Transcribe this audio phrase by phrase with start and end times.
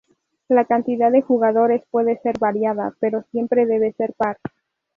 [0.47, 4.39] La cantidad de jugadores pude ser variada, pero siempre debe ser par.